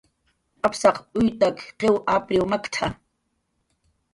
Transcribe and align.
"Apsaq 0.67 0.95
uyutak 1.17 1.57
qiw 1.79 1.95
apriw 2.15 2.43
makt""a" 2.51 2.87